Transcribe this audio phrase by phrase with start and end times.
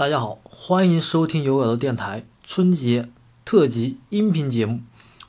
[0.00, 3.10] 大家好，欢迎收听有耳朵电台春节
[3.44, 4.80] 特辑音频节目，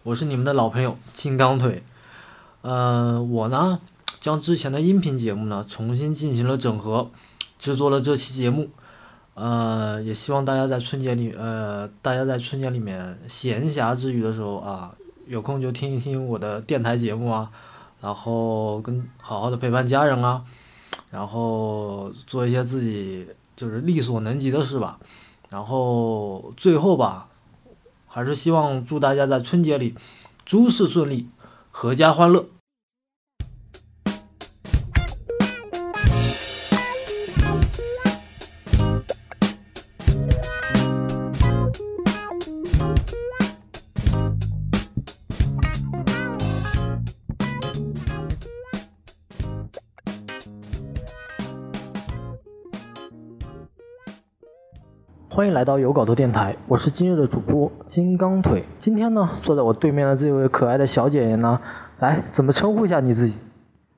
[0.04, 1.84] 我是你们的老朋友金刚腿。
[2.62, 3.82] 呃，我呢
[4.22, 7.12] 将之前的音频节目呢重新进行了整合，
[7.60, 8.70] 制作了这期节目。
[9.34, 14.96] 呃，也希望大家在春节里，呃，大家在春节里面闲暇之余的时候啊，
[15.28, 17.52] 有空就听一听我的电台节目啊，
[18.00, 20.42] 然后跟好好的陪伴家人啊，
[21.10, 23.28] 然后做一些自己。
[23.62, 24.98] 就是力所能及的事吧，
[25.52, 27.28] 然后最后吧，
[28.08, 29.94] 还是希望祝大家在春节里
[30.44, 31.30] 诸事顺利，
[31.72, 32.48] 阖家欢乐。
[55.42, 58.64] 欢迎来到有搞头电台，我是今日的主播金刚腿。
[58.78, 61.60] 今天呢，坐在我对面的这位可爱的小姐姐呢，
[61.98, 63.40] 来怎么称呼一下你自己？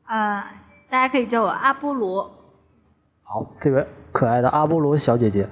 [0.07, 0.41] 呃，
[0.89, 2.31] 大家可以叫我阿波罗。
[3.23, 5.45] 好，这位可爱的阿波罗小姐姐。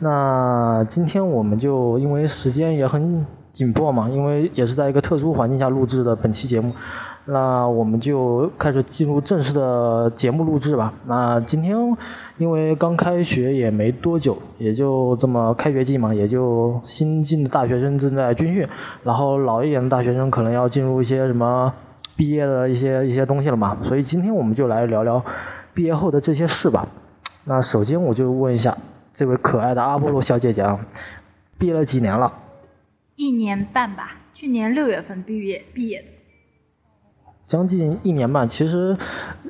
[0.00, 6.72] 那今天我们就因为时间也很紧迫嘛，因为也是在一个特殊环境下录制的本期节目。
[7.28, 10.94] 那我们就开始进入正式的节目录制吧。
[11.06, 11.76] 那今天
[12.38, 18.66] 因为刚开学也没多久，也就这么开学季嘛，也就新进的大学生正在军训，
[19.02, 21.72] 然后老一点的大学生可能要进入一些什么
[22.14, 23.76] 毕业的一些一些东西了嘛。
[23.82, 25.20] 所以今天我们就来聊聊
[25.74, 26.86] 毕业后的这些事吧。
[27.44, 28.76] 那首先我就问一下
[29.12, 30.78] 这位可爱的阿波罗小姐姐啊，
[31.58, 32.32] 毕业了几年了？
[33.16, 36.15] 一年半吧，去年六月份毕业毕业的。
[37.46, 38.96] 将近一年半，其实，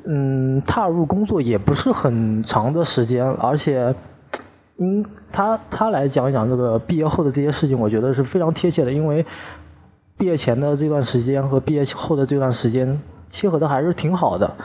[0.05, 3.95] 嗯，踏入工作也不是很长的时间，而且，
[4.77, 9.25] 嗯，他他来讲一讲这个毕业后的这些事情，我觉得是非常贴切的，因为
[10.15, 14.55] 毕业前的这段时间和毕业后的这段时间切合的还是挺好的。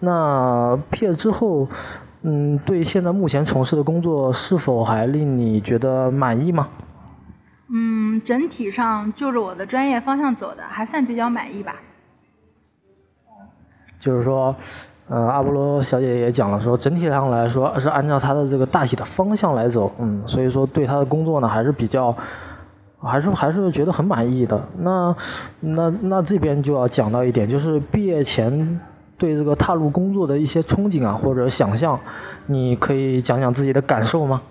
[0.00, 1.68] 那毕业之后，
[2.22, 6.68] 嗯，对现在目前从事的工作是否还令你觉得满意吗？
[7.68, 11.76] 嗯，整体上就着我的专业方向走的，还算比较满意吧。
[14.00, 14.56] 就是说，
[15.08, 22.16] 呃，阿波罗小姐也讲了，说整体上来说是按照她的这个大体的方向来走，嗯，所以说对她的工作呢还是比较，
[22.98, 24.60] 还是还是觉得很满意的。
[24.78, 25.14] 那
[25.60, 28.80] 那那这边就要讲到一点，就是毕业前
[29.18, 32.00] 对这个踏入工作的一些憧憬啊或者想象，
[32.46, 34.42] 你可以讲讲自己的感受吗？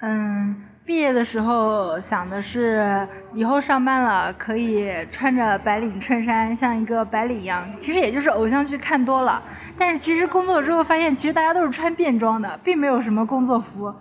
[0.00, 0.61] 嗯。
[0.84, 7.64] 毕业的时候想的是，以后上班了可以穿着白领衬衫，像一个白领一样。
[7.78, 9.40] 其实也就是偶像剧看多了，
[9.78, 13.94] 但是其实工作之后发现，其实大家都是穿便装的，并没有什么工作服。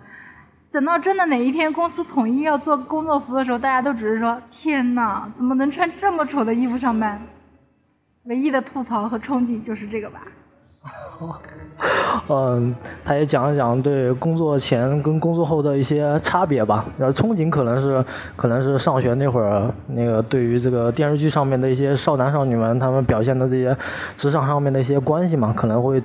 [0.72, 7.22] 等到真的哪一天公司统一要做工作服的时候，大家都只是说：“天哪，怎么能穿这么丑的衣服上班？”
[8.26, 10.22] 唯一的吐槽和憧憬就是这个吧。
[12.28, 12.76] 嗯，
[13.06, 16.86] 他也讲了讲对工作前跟工作后的一些差别吧。
[16.98, 18.04] 然后憧憬可能是
[18.36, 23.78] 可能是上学那会儿那个对于这个电视剧上面的一些少男少女们他们表现的这些
[24.16, 26.02] 职场上面的一些关系嘛，可能会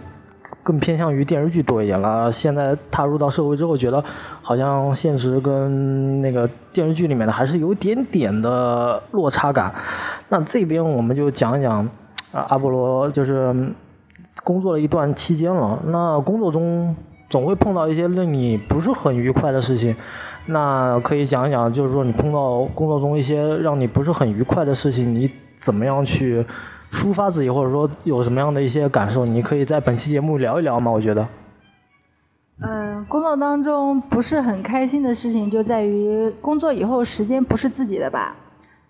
[0.62, 2.31] 更偏向于电视剧多一点了。
[2.31, 4.04] 现在踏入到社会之后，觉得
[4.42, 9.75] 好像现实跟那个电视剧里面的还是有点点的落差感。
[10.28, 11.88] 那这边我们就讲一讲
[12.32, 13.54] 啊，阿波罗就是。
[14.46, 16.94] 工作了一段期间了，那工作中
[17.28, 19.96] 总会碰到一些令你不是很愉快的事情，
[20.46, 26.46] 那可以讲一讲，就是说你碰到工作中一些让你不是很愉快的事情，你怎么样去
[26.92, 29.26] 抒发自己，或者说有什么样的一些感受？
[29.26, 30.92] 你可以在本期节目聊一聊吗？
[30.92, 31.26] 我觉得，
[32.62, 38.36] 嗯，工作当中不是很开心的事情就在于工作以后时间不是自己的吧？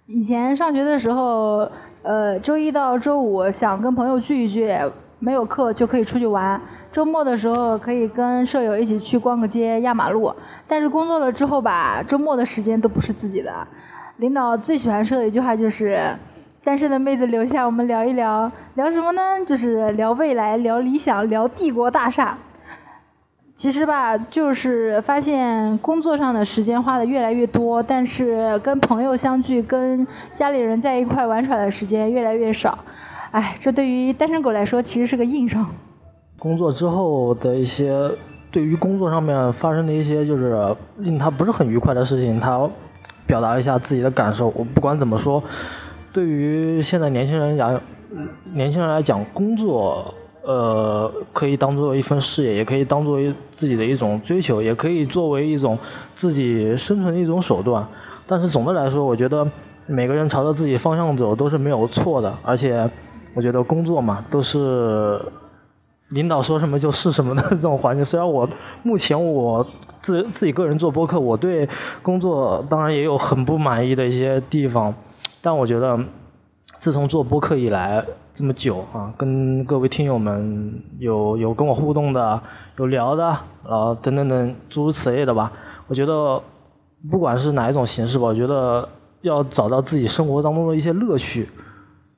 [0.07, 1.67] 以前上学的时候，
[2.03, 4.71] 呃，周一到周五想跟朋友聚一聚。
[5.19, 6.61] 没有课就可以出去玩，
[6.93, 10.35] 周末的时候可以跟舍友一起去逛个街、压马路。
[10.69, 13.67] 但是工作了之后吧，周末的时间都不是自己的。
[14.19, 16.15] 领导最喜欢说的一句话就是
[16.65, 19.23] ：“单身的妹子留下，我们聊一聊，聊什么呢？
[19.47, 22.37] 就是聊未来、聊理想、聊帝国大厦。”
[23.55, 32.79] 其实吧，就是发现工作上的时间花的越来越多，但是跟朋友相聚、跟家里人在一块玩耍的时间越来越少。
[33.37, 35.67] 哎，这对于单身狗来说其实是个硬伤。
[36.39, 37.95] 工作之后的一些，
[38.51, 42.67] 对于工作上面发生的一些就是令他不是很愉快的事情，他
[43.27, 44.47] 表达一下自己的感受。
[44.57, 45.43] 我不管怎么说，
[46.15, 47.79] 对于现在年轻人讲，
[48.55, 53.19] 年轻人来讲，工作呃，可以当做一份事业，也可以当做
[53.55, 55.79] 自己的一种追求，也可以作为一种
[56.15, 57.87] 自己生存的一种手段。
[58.27, 59.47] 但是总的来说，我觉得
[59.85, 62.89] 每个人朝着自己方向走都是没有错的，而且
[63.37, 65.21] 我觉得工作嘛，都是
[66.09, 68.05] 领导说什么就是什么的这种环境。
[68.05, 68.49] 虽然我
[68.83, 69.65] 目前我
[70.01, 71.69] 自自己个人做播客，我对
[72.03, 74.93] 工作当然也有很不满意的一些地方，
[75.41, 75.97] 但我觉得。
[76.79, 78.05] 自从做播客以来
[78.35, 82.39] 这么久啊，跟各位听友们有有跟我互动的，
[82.77, 83.23] 有聊的，
[83.65, 85.51] 然后等等等诸如此类的吧。
[85.89, 86.41] 我觉得
[87.11, 88.87] 不管是哪一种形式吧，我觉得
[89.23, 91.49] 要找到自己生活当中的一些乐趣，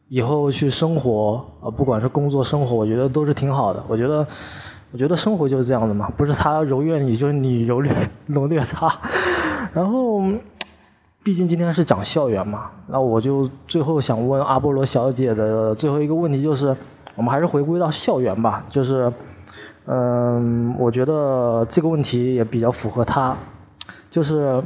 [0.09, 3.83] 以后去生活啊，不管是工作生活，我觉得都是挺好的。
[3.89, 4.27] 我觉得，
[4.93, 7.93] 我觉得生活就是这样的嘛，不是他揉虐你，就是你揉虐
[8.27, 8.93] 揉虐他，
[9.73, 10.23] 然后。
[11.21, 16.75] 毕竟今天是讲校园嘛，那我就最后想问阿波罗小姐的最后一个问题就是，
[17.17, 19.13] 我们还是回归到校园吧，就是，
[19.85, 23.37] 嗯，我觉得这个问题也比较符合她，
[24.09, 24.63] 就是，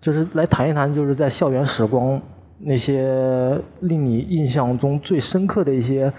[0.00, 2.18] 就是来谈一谈就是在校园时光
[2.58, 6.12] 那些令你印象中最深刻的一些。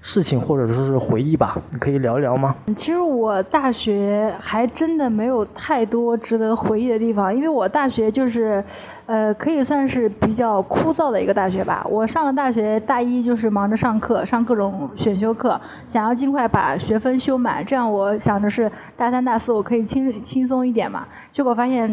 [0.00, 2.54] 事情或者说是回忆吧，你可以聊一聊吗？
[2.68, 8.64] 其实我大学还真的没有太多值得回忆的地方，因为我大学就是，
[9.06, 11.84] 呃，可以算是比较枯燥的一个大学吧。
[11.90, 21.08] 我上了大学大一就是忙着上课，上各种选修课，想要尽快把学分修满，这样我想着是大三大四我可以轻轻松一点嘛。
[21.32, 21.92] 结果发现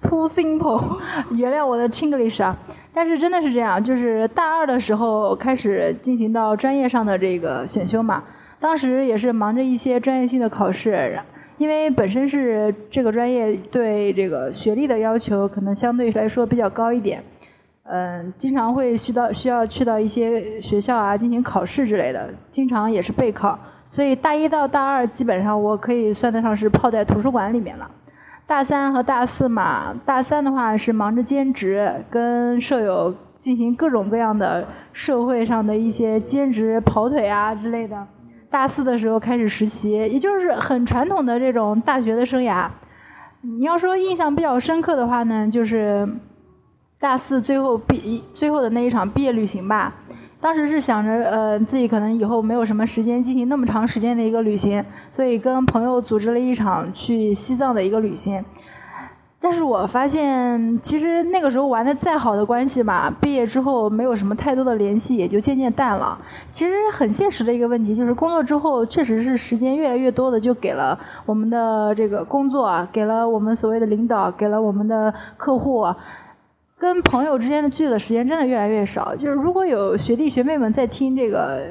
[0.00, 0.98] Too simple，
[1.36, 2.56] 原谅我的 Chinglish 啊。
[2.94, 8.22] 但是真的是这样，就是大二的时候开始进行到专业上的这个选修嘛，
[8.58, 11.20] 当时也是忙着一些专业性的考试，
[11.58, 17.22] 因为本身是这个专业对这个学历的要求可能相对来说比较高一点，
[17.84, 23.56] 嗯，经常会需到需要去到一些学校啊进行考试之类的，经常也是备考，
[23.88, 27.88] 所以大一到大二基本上我可以算得上是泡在图书馆里面了。
[28.48, 38.06] 大三和大四嘛，大三的话是忙着兼职，跟舍友进行各种各样的社会上的一些兼职跑腿啊之类的。
[38.48, 42.66] 大四的时候开始实习，也就是很传统的这种大学的生涯。
[43.42, 46.08] 你要说印象比较深刻的话呢，就是
[46.98, 49.94] 大四最后毕最后的那一场毕业旅行吧。
[50.40, 58.44] 当时是想着，呃，自己可能以后没有什么时间进行那么长时间的一个旅行，所以跟朋友组织了一场去西藏的一个旅行。
[59.40, 66.18] 但是我发现，其实那个时候玩的再好的关系吧，毕业之后没有什么太多的联系，也就渐渐淡了。
[66.50, 75.86] 其实很现实的一个问题就是，工作之后确实是时间越来越多的就给了我们的这个工作，给了我们所谓的领导，给了我们的客户。
[76.78, 79.14] 跟朋友之间的聚的时间真的越来越少。
[79.16, 81.62] 就是如果有学弟学妹们在听这个，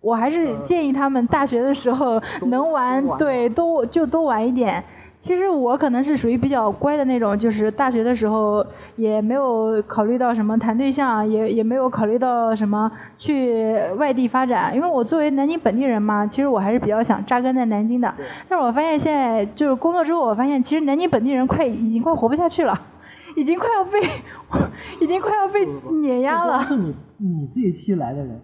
[0.00, 4.82] 我还是建议他们大学的时候能玩，对，都就多玩一点。
[5.20, 8.64] 其实我可能是属于比较乖的那种，就是大学的时候
[8.96, 14.74] 也没有考虑到什么谈对象，也也没有考虑到什么去外地发展。
[14.74, 18.12] 因为我作为南京本地人嘛，其实我还是比较想扎根在南京的。
[18.48, 22.76] 但是我发现现在就是工作之后，我发现其实南京本地人快已经快活不下去了。
[23.36, 23.98] 已经快要被，
[25.00, 25.66] 已经快要被
[26.00, 26.62] 碾压了。
[26.64, 28.40] 是你你这一期来的人，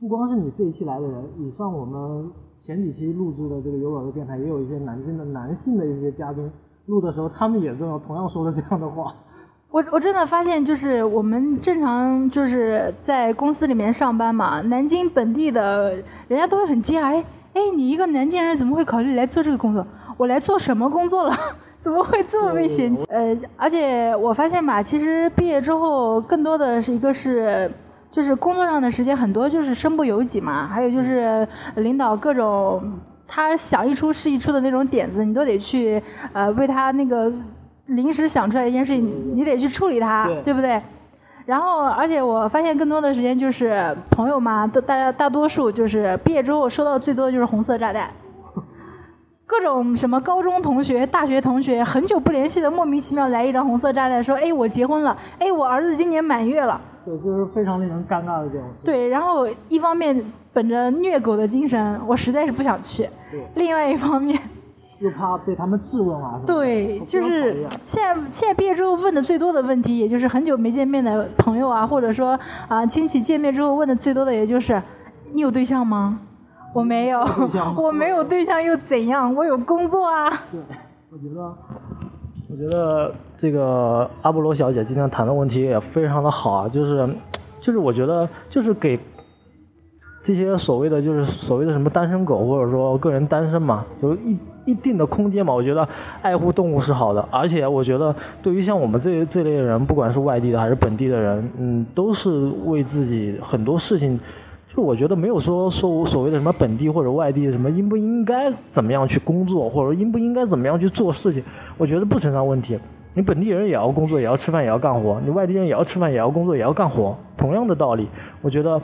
[0.00, 2.30] 不光是你这一期来的人，你像我们
[2.62, 6.50] 前几期录制的这个有稿的电台，也有一些南京的男性的一些嘉宾
[6.86, 9.14] 录的时候，他们也这样同样说了这样的话。
[9.70, 15.94] 我我真的发现，就是我们正常就是在公司里面上班嘛，南京本地的
[16.26, 19.86] 人家都会很惊讶，哎哎，你一个南京人怎么会考虑来做这个工作？
[20.16, 21.32] 我来做什么工作了？
[21.80, 23.06] 怎么会这么被嫌弃？
[23.08, 27.70] 呃，而且我发现吧，其实毕业之后更多的是一个是，
[28.10, 32.82] 就是工作上的时间很多就是身不由己嘛，还有就是领导各种
[33.26, 37.32] 他想一出是一出的那种点子，你都得去呃为他那个
[37.86, 40.82] 临时想出来一件事情，你得去处理它，对不对？
[41.46, 48.10] 然后，而且我发现更多的时间就是朋友嘛，都大家大多数就是毕业之后收到最多的就是红色炸弹。
[49.48, 58.68] 各种什么高中同学、大学同学，很久不联系的，莫名其妙来一张红色炸弹，说：“哎，我结婚了，哎，我儿子今年满月了。”对，就是非常令人尴尬的这种。
[58.84, 63.08] 对，然后一方面本着虐狗的精神，我实在是不想去。
[63.54, 64.38] 另外一方面，
[64.98, 66.38] 又怕被他们质问啊。
[66.44, 72.38] 对，就是现在现在毕业之后问的最多的问题，也就是很久没见面的朋友啊，或者说
[72.68, 74.82] 啊亲戚见面之后问的最多的，也就是
[75.32, 76.20] 你有对象吗？
[76.74, 77.20] 我没有，
[77.76, 79.34] 我没有对象又怎样？
[79.34, 80.30] 我有工作啊。
[80.52, 80.60] 对，
[81.10, 81.42] 我觉得，
[82.50, 87.08] 我觉得这个阿波罗小姐今天谈的问题也非常的好啊，就是，
[87.60, 88.98] 就是我觉得就是给
[90.22, 95.54] 这些所谓的就是所谓的什么单身狗，或者说个人单身嘛，就一一定的空间嘛。
[95.54, 95.88] 我觉得
[96.20, 104.20] 爱护动物是好的，而且我觉得对于像我们这这类人，不管是外地的还是本地的人，嗯，都是为自己很多事情。
[104.82, 111.42] 我觉得没有说说所谓的什么本地或者外地什么应不应该怎么样去工作，或者应不应该怎么样去做事情，
[111.76, 112.78] 我觉得不存在问题。
[113.14, 117.16] 你本地人也要工作，也要吃饭，也要干活；你外地人也要吃饭，也要工作，也要干活。
[117.36, 118.08] 同样的道理，
[118.42, 118.80] 我觉得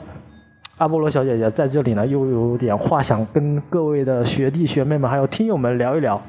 [0.77, 6.21] 阿波罗小姐姐在这里呢，又有点话想跟各位的学弟学妹们还有听友们聊一聊。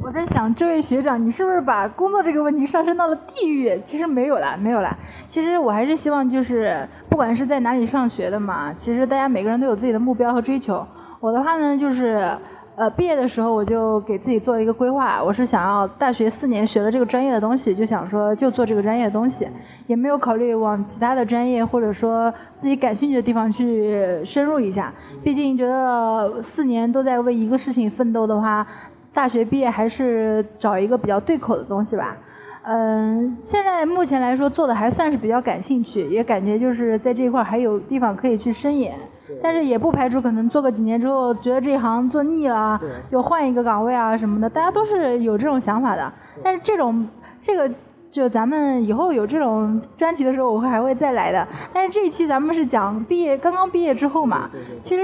[0.00, 3.80] 我在想，这位学长，你是不是把工作这个问题上升到了地域？
[3.84, 4.96] 其实没有啦，没有啦。
[5.28, 10.84] 其实我还是希望，就是不管是在哪里上学的嘛，其实大家每个人都有自己的目标和追求。
[11.20, 12.26] 我的话呢，就是
[12.74, 19.46] 呃，毕业的时候我就给自己做了一个规划，我是想要大学四年学了这个专业的东西，就想说就做这个专业的东西，
[19.86, 24.92] 也没有考虑往其他的专业或者说自己感兴趣的地方去深入一下。
[25.22, 28.66] 毕竟觉得四年都在为一个事情奋斗的话。
[29.14, 32.16] 大学毕业还是找一个比较对口的东西吧。
[32.64, 38.94] 嗯，现在目前来说做的还算是比较感兴趣，也感觉就是在这一块还有地方可以去深研。
[39.42, 44.48] 但是也不排除可能做个几年之后，觉得这一行做腻了，就换一个岗位啊什么的。
[44.48, 46.12] 大家都是有这种想法的。
[46.42, 47.08] 但是这种
[47.40, 47.70] 这个。
[48.12, 51.48] 就咱们以后有这种专题的时候，我会还会再来的。
[51.72, 54.50] 但是这一期咱们是讲毕业，刚刚毕业之后嘛。
[54.82, 55.02] 其实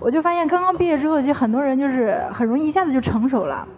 [0.00, 3.68] 我就发现，刚刚毕业之后，其实很多人就是很容易一下子就成熟了。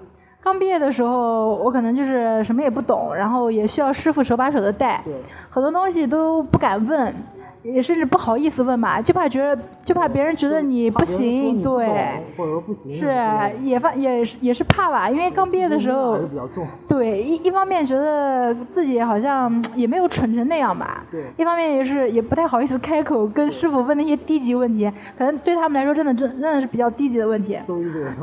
[0.40, 5.02] 刚毕业的时候，我可能就是什么也不懂，然后也需要师傅手把手的带，
[5.50, 7.12] 很多东西都不敢问。
[7.74, 11.86] 也甚至不好意思问嘛，就怕觉得，就怕别人觉得你不行，对，
[12.36, 13.06] 或者说不行，是
[13.62, 16.18] 也发也是也是怕吧，因为刚毕业的时候，
[16.88, 27.58] 对一一方面觉得自己好像也没有蠢成那样吧，对，一方面也是也不太好意思开口跟师傅问那些低级问题，可能对他们来说真的真真的是比较低级的问题，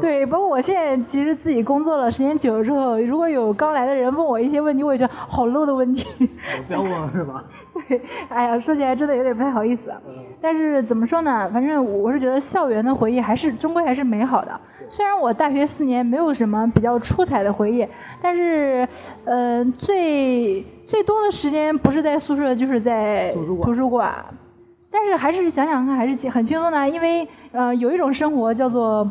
[0.01, 6.29] 对，包括我现在其实自己工作了时间久了之后，如果有刚来的人问我一些问题，我也觉得好 low 的问题，
[6.67, 7.43] 不要问了是吧？
[7.87, 9.93] 对， 哎呀，说起来真的有点不太好意思。
[10.41, 11.49] 但是怎么说呢？
[11.51, 14.59] 反正我是觉得校园的回忆还是终归还是美好的。
[14.89, 17.85] 虽然我大学四年没有什么比较出彩的回忆，
[18.21, 18.87] 但是，
[19.25, 24.13] 嗯，最最多的时间不是在宿舍，就是在图书馆。
[24.91, 29.09] 但是还是想想看，还是很轻松的，因为呃，有一种生活叫做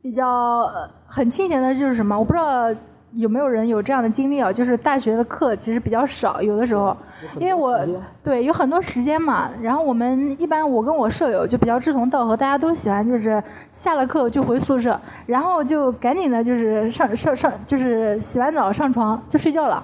[0.00, 0.70] 比较
[1.06, 2.18] 很清闲的，就是什么？
[2.18, 2.74] 我不知道。
[3.16, 4.52] 有没有人有这样的经历啊？
[4.52, 6.96] 就是大学的课其实比较少，有的时候，
[7.38, 7.78] 因为我
[8.22, 9.50] 对有很多时间嘛。
[9.62, 13.42] 然后我们一般我跟我舍友就比较志同道合，大家都喜欢就是
[13.72, 19.82] 下了课就回宿舍，然后就赶紧的就是上上上就是洗完澡上床就睡觉了。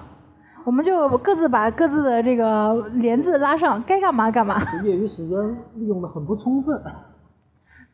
[0.63, 4.61] 我们就各自把各自的这个帘子拉上，该干嘛干嘛。
[4.83, 5.37] 业余时间
[5.75, 6.79] 利用的很不充分。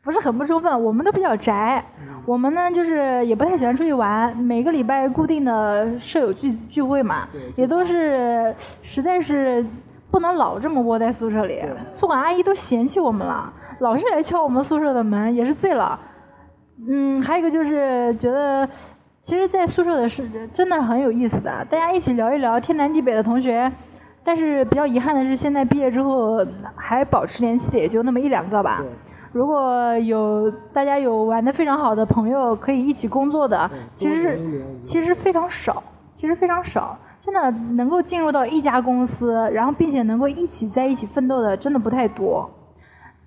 [0.02, 1.84] 不是很不充分，我们都比较宅，
[2.24, 9.64] 我们呢就是也不太喜欢出去玩，每个礼拜固定的舍友聚聚会嘛，也都是实在是
[10.10, 11.62] 不能老这么窝在宿舍里，
[11.92, 15.98] 宿管阿姨都嫌弃我们了，老是来敲我们宿舍的门，也是醉了。
[16.88, 18.66] 嗯，还有一个就是觉得，
[19.20, 23.70] 其实，在宿舍的是真的很有意思的，大家一起聊一聊天南地北的同学，
[24.24, 28.82] 但是比较遗憾的是，现在毕业之后还保持联系的也就那么一两个吧。
[29.32, 35.82] 如果有大家有玩的非常好的朋友，可以一起工作的，其实其实非常少，
[36.12, 42.48] 其实非常少，真的能够进入到一家公司，然后并且能够一起在一起奋斗的，真的不太多。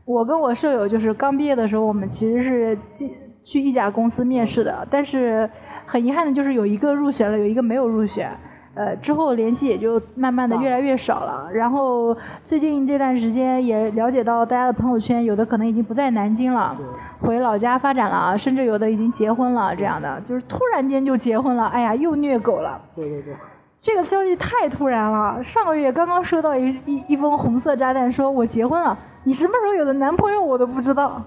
[0.05, 3.12] 我跟我舍友就是刚毕业的时候，我们其实是进
[3.43, 5.50] 去一家公司面试的，但是
[5.86, 8.31] 很遗憾的就是有一个入选了，有一个没有入选。
[8.74, 11.50] 呃，之后联系也就慢慢的越来越少了。
[11.54, 16.78] 然后最近这段时间也了解到大家的朋友圈，有的可能已经不在南京了，
[17.20, 21.66] 回老家发展了，甚至有的已经结婚了，这样的就是突然间就结婚了。
[21.68, 22.82] 哎呀，又虐狗了。
[22.96, 23.36] 对对对。
[23.82, 31.22] 这个消息太突然了，上个月刚刚收到一一一封红色炸弹，说我结婚了，你什么时候有的男朋友我都不知道。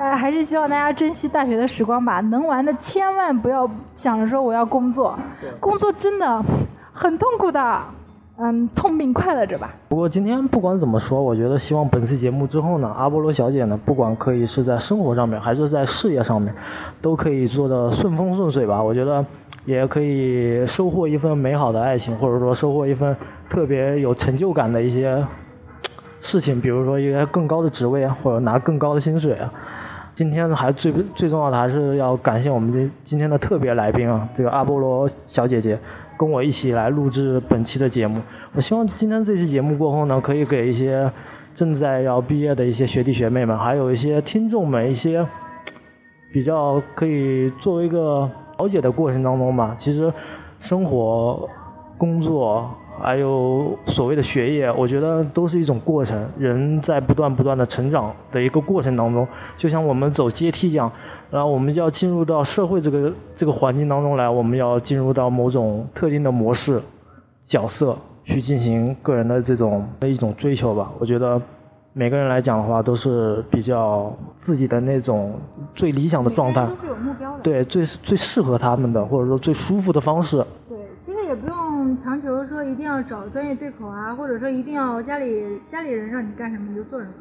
[0.00, 2.20] 呃，还是希望大家珍惜大学的时光吧。
[2.22, 5.14] 能玩的千万不要想着说我要工作，
[5.60, 6.42] 工作真的
[6.90, 7.78] 很痛苦的。
[8.38, 9.74] 嗯，痛并快乐着吧。
[9.90, 16.54] 不过今天不管怎么说，我觉得希望本次节目之后呢，阿波罗小姐呢，不管可以是在生活上面还是在事业上面，
[17.02, 18.82] 都可以做的顺风顺水吧。
[18.82, 19.22] 我觉得
[19.66, 23.14] 也可以收获一份美好的爱情，或者说收获一份
[23.50, 25.22] 特别有成就感的一些
[26.22, 29.52] 事情，比如说一个更高的职位啊，或者拿更高的薪水啊。
[30.14, 35.78] 今天还最最重要的还是要感谢我们今今天的特别来宾啊，这个阿波罗小姐姐
[36.18, 38.20] 跟我一起来录制本期的节目。
[38.52, 41.10] 我希望今天这期节目过后呢，可以给一些
[41.54, 45.26] 正在要毕业的一些学弟学妹们，还有一些听众们，一些
[46.32, 49.74] 比较可以作为一个了解的过程当中吧。
[49.78, 50.12] 其实
[50.58, 51.48] 生活、
[51.96, 52.70] 工作
[53.02, 56.28] 还有所谓的学业，我觉得都是一种过程。
[56.38, 59.26] 人在不断不断的成长的一个过程当中，
[59.56, 60.90] 就像我们走阶梯一样，
[61.30, 66.80] 然后我们要进入到社会这个这个环境当中来，我们要进入到某种特定的模式、
[67.44, 67.96] 角色。
[68.22, 70.92] 去进行个人的这种的一种追求吧。
[71.00, 71.40] 我觉得
[71.92, 75.34] 每个人来讲的话，都是比较自己的那种
[75.74, 76.68] 最理想的状态。
[77.42, 80.44] 对，最最适合他们的，或者说最舒服的方式。
[80.68, 80.78] 对，
[81.90, 87.14] 用强求说一定要找专业对口啊，或者说一定要家里家里人让你干什么你就做什么。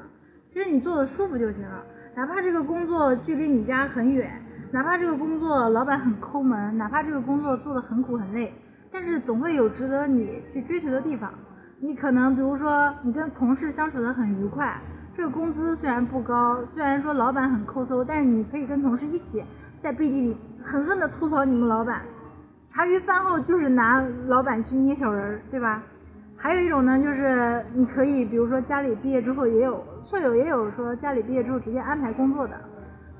[0.53, 1.83] 其实你做的舒服就行了。
[2.15, 4.31] 哪怕这个工作距离你家很远，
[4.69, 8.53] 哪怕这个工作老板很抠门，哪怕这个工作做的很苦很累。
[8.91, 11.33] 但是总会有值得你去追求的地方。
[11.79, 14.79] 你可能比如说，你跟同事相处的很愉快，
[15.17, 19.43] 这个工资虽然不高，虽然说老板很抠搜，但是你可以跟同事一起
[19.81, 22.03] 在背地里狠狠地吐槽你们老板。
[22.71, 25.83] 茶余饭后就是拿老板去捏小人儿，对吧？
[26.37, 32.59] 还有一种呢，就是你可以比如说家里毕业之后也有舍友也有说家里毕业之后直接安排工作的，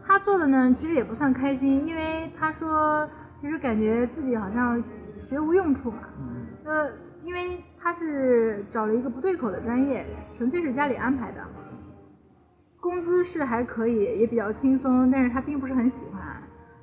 [0.06, 4.82] 他做的呢其实也不算开心，因为他说其实感觉自己好像。
[5.22, 6.00] 学无用处嘛，
[6.63, 6.89] 呃，
[7.24, 10.06] 因为他是找了一个不对口的专业，
[10.38, 11.41] 纯粹是家里安排的，
[12.79, 16.22] 工资是还可以，也比较轻松，但是他并不是很喜欢，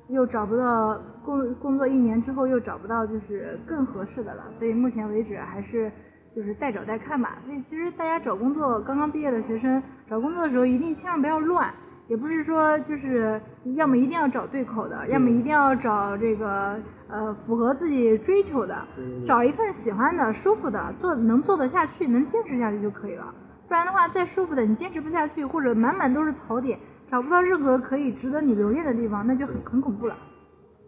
[0.09, 5.91] 又找不到工工作一年之后又找不到就是更合适的了，所以目前为止还是
[6.35, 7.37] 就是待找待看吧。
[7.45, 11.73] 所以其实大家找工作，刚刚毕业的学生找工作的时候一定千万不要乱。
[12.07, 13.41] 也不是说就是
[13.75, 18.73] 要么一定要找对口的，要么一定要找这个呃符合自己追求的，
[19.25, 23.35] 找一份喜欢的、舒服的，做能做得下去、能坚持下去就可以了。
[23.67, 30.15] 不然的话，再舒服的你坚持不下去，或者满满都是槽点，找不到任何可以值得你留恋的地方，那就很很恐怖了。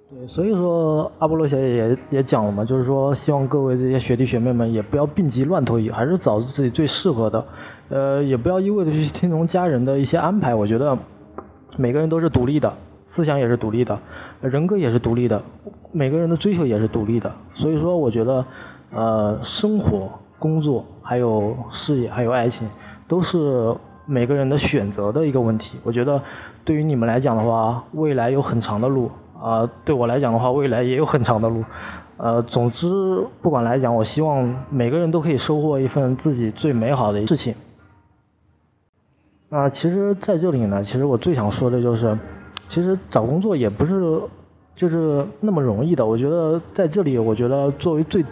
[0.10, 7.46] 对，所以说阿波罗小姐也也讲了嘛，就是说希望各位这些学弟学妹们也不要病急乱投医，还是找自己最适合的。
[7.90, 10.54] 呃，也不要一味的去听从家人的一些安排。
[10.54, 10.98] 我觉得
[11.78, 12.72] 每个人都是独立的，
[13.04, 13.98] 思想也是独立的，
[14.42, 15.42] 人格也是独立的，
[15.92, 17.32] 每个人的追求也是独立的。
[17.54, 18.46] 所以说，我觉得，
[18.92, 22.68] 呃，生活、工作、还有事业、还有爱情，
[23.08, 23.76] 都是
[24.10, 25.78] 每个人的选择的一个问题。
[25.84, 26.20] 我觉得，
[26.66, 31.64] 对于你们来讲的话，未来有很长的路啊；对我来讲的话，未来也有很长的路。
[32.18, 32.90] 呃，总之，
[33.42, 37.54] 不管来讲，我希望每个人都可以收获一份自己最美好的事情。
[39.50, 42.18] 啊，其实在这里呢，其实我最想说的就是，
[42.68, 44.20] 其实找工作也不是
[44.76, 46.06] 就是那么容易的。
[46.06, 48.26] 我觉得在这里，我觉得作为最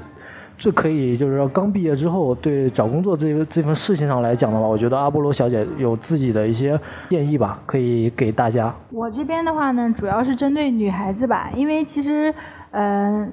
[0.57, 8.73] 这可以就是说刚毕业之后对找工作这个这份事情上来讲的话，我觉得阿波罗小姐有自己的一些建议吧，可以给大家。
[8.91, 12.33] 我这边的话呢，主要是针对女孩子吧，因为其实
[12.71, 13.31] 嗯，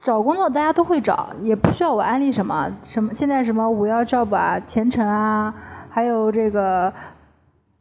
[0.00, 5.52] 找工作大家都会找，也不需要我安利什么什么现在什么五幺 job 啊，前程啊。
[5.88, 6.92] 还有这个，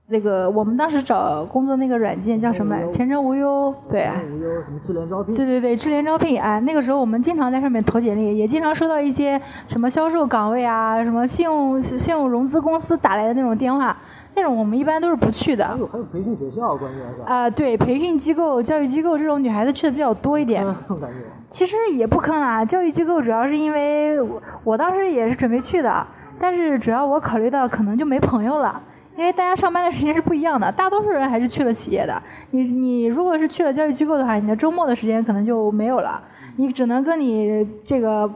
[0.08, 2.88] 那个我们当时找工作那个软件叫什么来？
[2.92, 4.08] 前程无忧，对。
[4.32, 5.34] 无忧什么智联招聘？
[5.34, 13.98] 对对对，智联招聘啊，那个时候我们经常在上面投简历，也经常收到一些什么销售岗位啊，什么信用信用融资公司打来的那种电话，
[14.36, 15.66] 那种我们一般都是不去的。
[15.66, 17.22] 还有还有培训学校，关键是。
[17.26, 20.64] 啊，对，培训机构、教育机构这种女孩子去的比较多一点。
[20.88, 21.26] 感觉。
[21.50, 26.06] 其实也不坑啦，教育机构主要是因为我我当时也是准备去的。
[26.38, 28.80] 但是主要我考虑到可能就没朋友了，
[29.18, 32.22] 因为大家上班的时间是不一样的，大多数人还是去了企业的。
[32.52, 36.22] 你你如果是去了教育机构的话，你的周末的时间可能就没有了，
[36.58, 38.30] 你只能跟你这个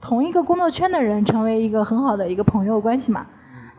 [0.00, 3.24] 同一个工作圈的人成为一个很好的一个朋友关系嘛。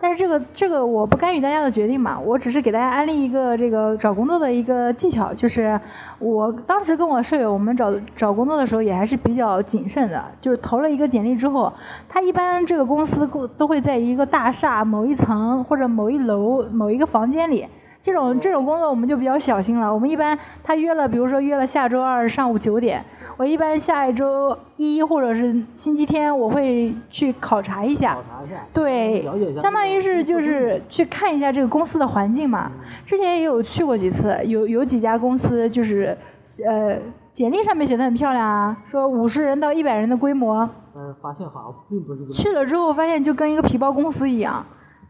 [0.06, 5.82] 但是这个这个我不干预大家的决定嘛，我只是给大家安利一个这个找工作的一个技巧，就是
[6.20, 11.74] 我当时跟我舍友我们找找工作的时候也还是比较谨慎的，就是投了一个简历之后，
[12.08, 17.66] 他一般这个公司都会在一个大厦某一层或者某一楼某一个房间里。
[18.00, 19.92] 这种这种工作我们就比较小心了。
[19.92, 23.04] 我们一般他约了，比如说约了下周二上午九点，
[23.38, 28.16] 我一般下一周一或者是星期天我会去考察一下。
[28.16, 28.66] 考察一下。
[28.74, 29.24] 对，
[29.58, 32.72] 相当于是就是去看一下这个公司的环境嘛。
[33.06, 36.18] 之前也有去过几次，有有几家公司就是
[36.66, 36.98] 呃
[37.34, 40.70] 简历上面写的很漂亮啊，说五十人到一百人的规模。
[40.94, 42.32] 但是发现好像并不是。
[42.32, 44.66] 去了之后发现就跟一个皮包公司一样。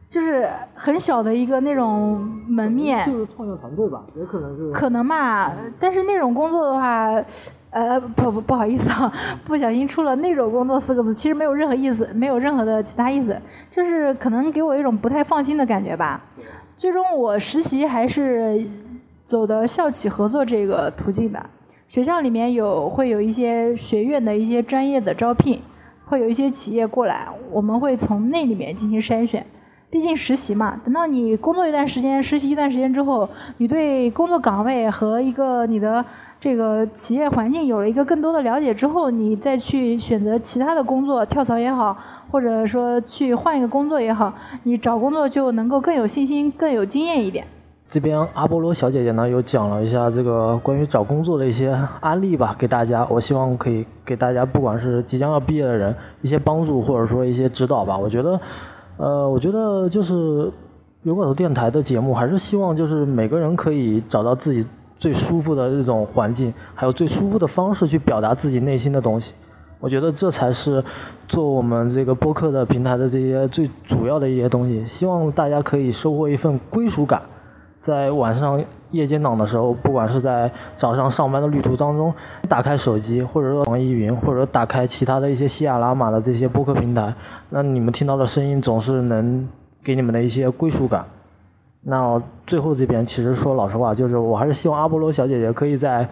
[0.10, 3.06] 就是很小的一个那种门面。
[3.06, 4.72] 就是创业团队吧，也可能是。
[4.72, 7.12] 可能吧，但是那种工作的话，
[7.72, 9.12] 呃，不不不好意思啊，
[9.46, 13.38] 不小心出了“那种工作”四个字，其实没有任何意思，没有任何的其他意思，
[13.70, 16.22] 就是可能给我一种不太放心的感觉吧。
[16.78, 18.66] 最终我实习还是
[19.26, 21.46] 走的校企合作这个途径的。
[21.88, 25.62] 学校里面有会有一些学院的一些专业的招聘，
[26.06, 29.46] 会有一些企业过来，我们会从那里面进行筛选。
[29.96, 33.30] 毕竟实习嘛，等到你工作一段时间、实习一段时间之后，
[33.60, 36.04] 你对工作岗位和一个你的
[36.38, 41.98] 这个企业环境有了一个更多的了解之后，你再去选择其他的工作，跳槽也好，
[42.30, 47.48] 或者说去换一个工作也好，你找工作就能够更有信心、更有经验一点。
[47.90, 53.08] 这边阿波罗小姐姐呢，有讲了一下这个关于找工作的一些案例吧，给大家。
[53.10, 57.98] 我希望可以给大家，不管是即将要毕业的人，一些帮助或者说一些指导吧。
[57.98, 58.38] 我觉得，
[58.98, 60.52] 呃，我觉得就是
[61.04, 64.66] 有口头电台的节目，还是希望就是每个人可以找到自己
[64.98, 69.34] 最舒服的这种环境，还有最舒服的方式去表达自己内心的东西。
[69.80, 70.84] 我觉得这才是
[71.28, 74.88] 做我们这个播客的平台的这些最主要的一些东西。
[74.88, 77.22] 希望大家可以收获一份归属感。
[77.82, 82.12] 在晚上夜间档的时候，不管是在早上上班的旅途当中，
[82.50, 87.14] 打开手机，或者说网易云，或者打开其他的一些喜马拉雅的这些播客平台，
[87.50, 89.48] 那你们听到的声音总是能
[89.84, 91.06] 给你们的一些归属感。
[91.82, 96.08] 那最后这边其实说老实话，就是我还是希望阿波罗小姐姐可以在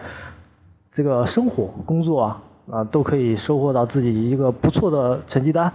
[0.92, 5.72] 这个生活、工作啊啊都可以收获到自己一个不错的成绩单，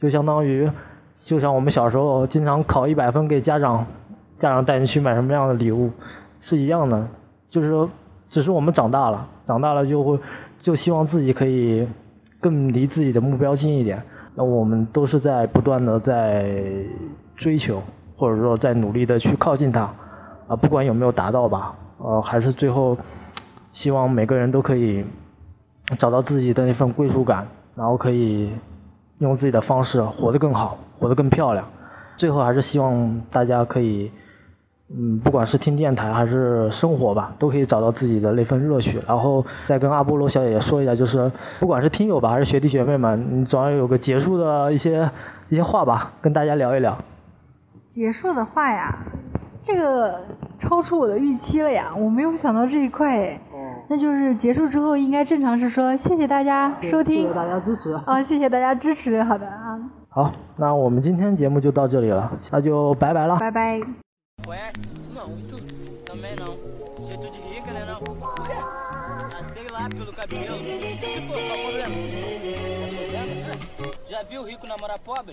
[0.00, 0.70] 就相当于
[1.14, 3.86] 就像我们小时候经常考一百分给家长。
[4.38, 5.90] 家长带你去买什么样的礼物，
[6.40, 7.06] 是一样的，
[7.50, 7.86] 就是说，
[8.30, 10.18] 只是我们长大了，长大了就会
[10.62, 11.86] 就希望自己可以
[12.40, 14.02] 更离自己的目标近一点。
[14.34, 16.48] 那我们都是在不断的在
[17.36, 17.82] 追求，
[18.16, 19.92] 或者说在努力的去靠近它，
[20.46, 22.96] 啊，不管有没有达到吧，呃，还是最后
[23.72, 25.04] 希望每个人都可以
[25.98, 28.50] 找到自己的那份归属感，然后可以
[29.18, 31.66] 用自己的方式活得更好，活得更漂亮。
[32.16, 34.10] 最后还是希望大家可以。
[34.92, 39.00] 嗯，不管是听电台还是生活吧，都可以找到自己的那份乐趣。
[39.06, 45.08] 然后再跟阿波罗小姐姐说一下，就是不管是听友吧，还是学弟学妹们，你总要有个结束的一些
[45.48, 46.98] 一些话吧，跟大家聊一聊。
[47.88, 48.98] 结束的话呀，
[49.62, 50.20] 这个
[50.58, 53.40] 超出我的预期了呀，我没有想到这一块哎。
[53.52, 53.56] 哦。
[53.88, 57.92] 那就是结束之后应该正常是说谢谢大家收听，谢谢大家支持。
[58.06, 59.78] 啊，谢谢大家支持，好的啊。
[60.08, 63.36] 好，那我们今天节目就到这里了，那就拜拜了。
[63.38, 63.80] 拜拜。
[64.50, 64.92] Conhece?
[65.14, 65.62] Não, e tu?
[66.04, 66.58] Também não.
[67.06, 68.00] Jeito de rica, né não?
[68.00, 68.52] Por quê?
[68.52, 70.56] Ah, sei lá, pelo cabelo.
[70.56, 71.94] Se for, qual o problema?
[73.04, 74.00] problema?
[74.08, 75.30] Já viu rico namorar pobre?